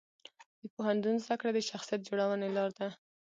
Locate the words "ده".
2.79-2.87